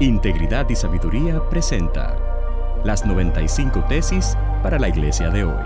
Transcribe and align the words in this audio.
Integridad 0.00 0.68
y 0.68 0.74
Sabiduría 0.74 1.40
presenta 1.48 2.16
las 2.82 3.06
95 3.06 3.84
tesis 3.88 4.36
para 4.62 4.78
la 4.78 4.88
iglesia 4.88 5.30
de 5.30 5.44
hoy. 5.44 5.64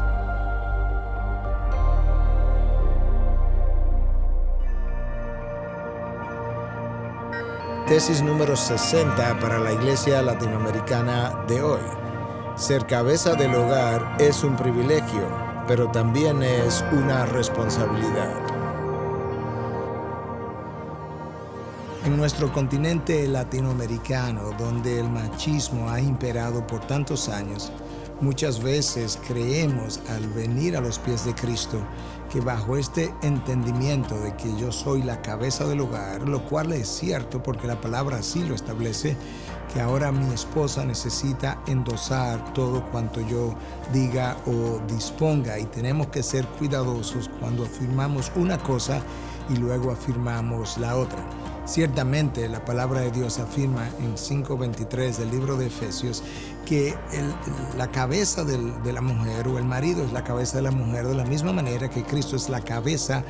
Tesis 7.86 8.20
número 8.20 8.56
60 8.56 9.38
para 9.38 9.58
la 9.58 9.72
iglesia 9.72 10.20
latinoamericana 10.20 11.44
de 11.46 11.62
hoy. 11.62 11.80
Ser 12.56 12.84
cabeza 12.86 13.34
del 13.34 13.54
hogar 13.54 14.16
es 14.18 14.42
un 14.42 14.56
privilegio, 14.56 15.28
pero 15.68 15.88
también 15.90 16.42
es 16.42 16.84
una 16.92 17.24
responsabilidad. 17.26 18.55
En 22.06 22.16
nuestro 22.16 22.52
continente 22.52 23.26
latinoamericano, 23.26 24.52
donde 24.56 25.00
el 25.00 25.10
machismo 25.10 25.90
ha 25.90 26.00
imperado 26.00 26.64
por 26.64 26.86
tantos 26.86 27.28
años, 27.28 27.72
muchas 28.20 28.62
veces 28.62 29.18
creemos 29.26 30.00
al 30.10 30.28
venir 30.28 30.76
a 30.76 30.80
los 30.80 31.00
pies 31.00 31.24
de 31.24 31.34
Cristo 31.34 31.80
que 32.30 32.40
bajo 32.40 32.76
este 32.76 33.12
entendimiento 33.22 34.16
de 34.20 34.36
que 34.36 34.56
yo 34.56 34.70
soy 34.70 35.02
la 35.02 35.20
cabeza 35.20 35.66
del 35.66 35.80
hogar, 35.80 36.28
lo 36.28 36.44
cual 36.44 36.72
es 36.74 36.86
cierto 36.86 37.42
porque 37.42 37.66
la 37.66 37.80
palabra 37.80 38.18
así 38.18 38.44
lo 38.44 38.54
establece, 38.54 39.16
que 39.74 39.80
ahora 39.80 40.12
mi 40.12 40.32
esposa 40.32 40.84
necesita 40.84 41.60
endosar 41.66 42.54
todo 42.54 42.84
cuanto 42.92 43.20
yo 43.20 43.52
diga 43.92 44.36
o 44.46 44.80
disponga 44.86 45.58
y 45.58 45.64
tenemos 45.64 46.06
que 46.06 46.22
ser 46.22 46.46
cuidadosos 46.46 47.28
cuando 47.40 47.64
afirmamos 47.64 48.30
una 48.36 48.58
cosa 48.58 49.02
y 49.50 49.56
luego 49.56 49.90
afirmamos 49.90 50.78
la 50.78 50.94
otra. 50.94 51.45
Ciertamente 51.66 52.48
la 52.48 52.64
palabra 52.64 53.00
de 53.00 53.10
Dios 53.10 53.40
afirma 53.40 53.88
en 53.98 54.14
5.23 54.14 55.16
del 55.16 55.32
libro 55.32 55.56
de 55.56 55.66
Efesios 55.66 56.22
que 56.64 56.94
la 57.76 57.88
cabeza 57.90 58.44
de 58.44 58.92
la 58.92 59.00
mujer 59.00 59.48
o 59.48 59.58
el 59.58 59.64
marido 59.64 60.04
es 60.04 60.12
la 60.12 60.22
cabeza 60.22 60.58
de 60.58 60.62
la 60.62 60.70
mujer 60.70 61.08
de 61.08 61.16
la 61.16 61.24
misma 61.24 61.52
manera 61.52 61.90
que 61.90 62.04
Cristo 62.04 62.36
es 62.36 62.48
la 62.48 62.60
cabeza 62.60 63.24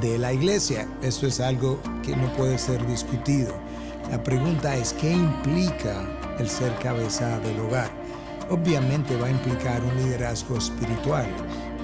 de 0.00 0.18
la 0.18 0.32
iglesia. 0.32 0.88
Eso 1.02 1.26
es 1.26 1.40
algo 1.40 1.80
que 2.04 2.14
no 2.14 2.32
puede 2.34 2.58
ser 2.58 2.86
discutido. 2.86 3.52
La 4.08 4.22
pregunta 4.22 4.76
es, 4.76 4.92
¿qué 4.92 5.10
implica 5.10 6.06
el 6.38 6.48
ser 6.48 6.72
cabeza 6.76 7.40
del 7.40 7.58
hogar? 7.58 7.90
Obviamente 8.50 9.16
va 9.16 9.26
a 9.26 9.30
implicar 9.32 9.82
un 9.82 9.96
liderazgo 9.96 10.58
espiritual. 10.58 11.26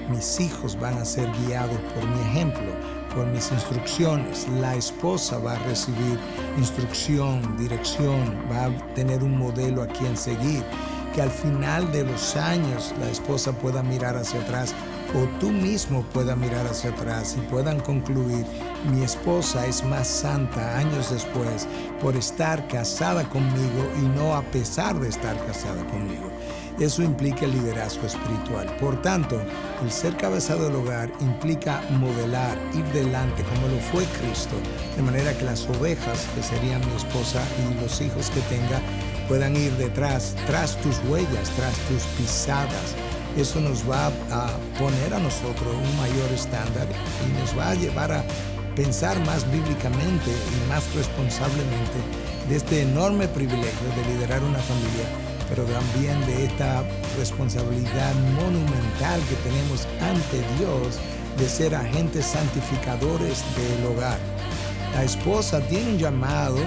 Mis 0.09 0.39
hijos 0.39 0.79
van 0.79 0.97
a 0.99 1.05
ser 1.05 1.29
guiados 1.43 1.79
por 1.93 2.07
mi 2.07 2.21
ejemplo 2.29 2.96
con 3.17 3.33
mis 3.33 3.51
instrucciones. 3.51 4.47
La 4.61 4.75
esposa 4.75 5.39
va 5.39 5.53
a 5.53 5.59
recibir 5.59 6.19
instrucción, 6.57 7.57
dirección, 7.57 8.35
va 8.51 8.65
a 8.65 8.93
tener 8.93 9.23
un 9.23 9.37
modelo 9.37 9.81
a 9.81 9.87
quien 9.87 10.15
seguir. 10.15 10.63
Que 11.15 11.23
al 11.23 11.31
final 11.31 11.91
de 11.91 12.03
los 12.03 12.35
años 12.35 12.93
la 12.99 13.09
esposa 13.09 13.51
pueda 13.51 13.81
mirar 13.81 14.15
hacia 14.15 14.39
atrás 14.39 14.75
o 15.15 15.39
tú 15.39 15.49
mismo 15.49 16.03
pueda 16.13 16.35
mirar 16.35 16.67
hacia 16.67 16.91
atrás 16.91 17.35
y 17.37 17.41
puedan 17.49 17.79
concluir, 17.79 18.45
mi 18.91 19.03
esposa 19.03 19.65
es 19.65 19.83
más 19.83 20.07
santa 20.07 20.77
años 20.77 21.09
después 21.09 21.67
por 22.01 22.15
estar 22.15 22.67
casada 22.67 23.27
conmigo 23.29 23.89
y 23.97 24.01
no 24.19 24.35
a 24.35 24.43
pesar 24.43 24.99
de 24.99 25.09
estar 25.09 25.35
casada 25.47 25.83
conmigo. 25.87 26.29
Eso 26.79 27.01
implica 27.01 27.45
el 27.45 27.53
liderazgo 27.53 28.05
espiritual. 28.05 28.67
Por 28.79 29.01
tanto, 29.01 29.41
el 29.83 29.91
ser 29.91 30.15
cabeza 30.15 30.55
del 30.55 30.75
hogar 30.75 31.11
implica 31.21 31.81
modelar, 31.99 32.55
ir 32.75 32.85
delante 32.93 33.41
como 33.43 33.67
lo 33.67 33.79
fue 33.91 34.05
Cristo, 34.21 34.55
de 34.95 35.01
manera 35.01 35.35
que 35.35 35.45
las 35.45 35.67
ovejas, 35.67 36.27
que 36.35 36.43
serían 36.43 36.87
mi 36.87 36.95
esposa 36.95 37.41
y 37.65 37.81
los 37.81 37.99
hijos 37.99 38.29
que 38.29 38.41
tenga, 38.41 38.79
puedan 39.27 39.55
ir 39.55 39.71
detrás, 39.77 40.35
tras 40.45 40.77
tus 40.77 40.99
huellas, 41.09 41.49
tras 41.55 41.73
tus 41.87 42.03
pisadas. 42.15 42.93
Eso 43.35 43.59
nos 43.59 43.89
va 43.89 44.07
a 44.31 44.47
poner 44.77 45.15
a 45.15 45.19
nosotros 45.19 45.73
un 45.73 45.97
mayor 45.97 46.31
estándar 46.31 46.87
y 47.25 47.39
nos 47.39 47.57
va 47.57 47.71
a 47.71 47.75
llevar 47.75 48.11
a 48.11 48.23
pensar 48.75 49.19
más 49.25 49.51
bíblicamente 49.51 50.29
y 50.29 50.69
más 50.69 50.83
responsablemente 50.93 51.97
de 52.47 52.55
este 52.55 52.83
enorme 52.83 53.27
privilegio 53.27 53.87
de 53.95 54.13
liderar 54.13 54.43
una 54.43 54.59
familia 54.59 55.26
pero 55.57 55.67
también 55.69 56.23
de 56.27 56.45
esta 56.45 56.83
responsabilidad 57.17 58.13
monumental 58.35 59.19
que 59.27 59.35
tenemos 59.37 59.87
ante 60.01 60.37
Dios 60.59 60.99
de 61.35 61.49
ser 61.49 61.73
agentes 61.73 62.27
santificadores 62.27 63.43
del 63.57 63.87
hogar. 63.87 64.19
La 64.93 65.03
esposa 65.03 65.59
tiene 65.61 65.93
un 65.93 65.97
llamado 65.97 66.57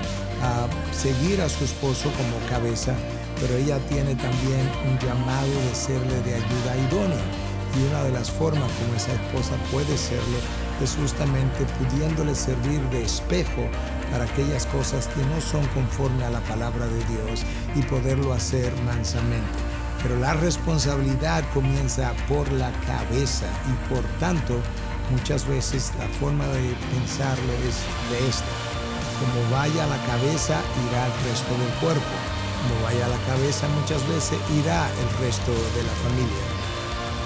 a 0.43 0.67
seguir 0.93 1.41
a 1.41 1.49
su 1.49 1.65
esposo 1.65 2.11
como 2.17 2.51
cabeza, 2.51 2.93
pero 3.41 3.56
ella 3.56 3.78
tiene 3.89 4.17
también 4.17 4.69
un 4.89 4.99
llamado 4.99 5.47
de 5.47 5.75
serle 5.75 6.21
de 6.22 6.34
ayuda 6.34 6.77
idónea. 6.89 7.40
Y 7.76 7.86
una 7.88 8.03
de 8.03 8.10
las 8.10 8.31
formas 8.31 8.70
como 8.72 8.94
esa 8.94 9.12
esposa 9.12 9.54
puede 9.70 9.97
serlo 9.97 10.38
es 10.82 10.97
justamente 10.97 11.64
pudiéndole 11.78 12.34
servir 12.34 12.81
de 12.91 13.04
espejo 13.04 13.69
para 14.10 14.25
aquellas 14.25 14.66
cosas 14.66 15.06
que 15.08 15.22
no 15.26 15.41
son 15.41 15.64
conforme 15.69 16.25
a 16.25 16.30
la 16.30 16.41
palabra 16.41 16.86
de 16.86 17.04
Dios 17.04 17.44
y 17.76 17.82
poderlo 17.82 18.32
hacer 18.32 18.72
mansamente. 18.82 19.59
Pero 20.03 20.16
la 20.16 20.34
responsabilidad 20.34 21.44
comienza 21.53 22.12
por 22.28 22.50
la 22.53 22.72
cabeza 22.86 23.47
y 23.69 23.92
por 23.92 24.03
tanto 24.19 24.59
muchas 25.10 25.47
veces 25.47 25.92
la 25.98 26.09
forma 26.19 26.47
de 26.47 26.75
pensarlo 26.92 27.53
es 27.69 27.76
de 28.10 28.28
esta. 28.28 28.70
Como 29.20 29.50
vaya 29.53 29.86
la 29.86 29.98
cabeza, 30.06 30.59
irá 30.88 31.06
el 31.06 31.12
resto 31.28 31.53
del 31.53 31.72
cuerpo. 31.80 32.16
Como 32.62 32.82
vaya 32.82 33.06
la 33.09 33.19
cabeza, 33.26 33.69
muchas 33.80 34.06
veces 34.09 34.38
irá 34.59 34.88
el 34.88 35.26
resto 35.26 35.53
de 35.53 35.82
la 35.82 35.92
familia. 36.09 36.50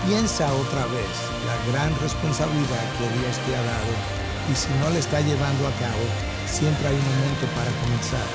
Piensa 0.07 0.53
otra 0.53 0.85
vez 0.93 1.09
la 1.49 1.73
gran 1.73 1.89
responsabilidad 2.01 2.85
que 2.99 3.09
Dios 3.19 3.41
te 3.47 3.57
ha 3.57 3.63
dado 3.63 4.25
y 4.53 4.55
si 4.55 4.69
no 4.81 4.91
le 4.91 4.99
está 4.99 5.21
llevando 5.21 5.67
a 5.67 5.73
cabo, 5.81 6.05
siempre 6.45 6.89
hay 6.89 6.95
un 6.95 7.09
momento 7.09 7.47
para 7.57 7.73
comenzar. 7.81 8.29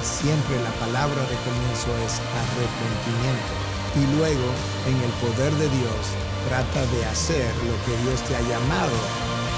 Siempre 0.00 0.56
la 0.64 0.72
palabra 0.80 1.20
de 1.28 1.36
comienzo 1.44 1.92
es 2.08 2.20
arrepentimiento. 2.24 3.52
Y 4.00 4.16
luego, 4.16 4.48
en 4.88 4.96
el 4.96 5.12
poder 5.20 5.52
de 5.60 5.68
Dios, 5.76 6.02
trata 6.48 6.80
de 6.96 7.04
hacer 7.04 7.52
lo 7.68 7.76
que 7.84 8.02
Dios 8.02 8.20
te 8.24 8.36
ha 8.36 8.40
llamado 8.40 8.96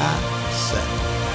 a 0.02 0.10
hacer. 0.50 1.25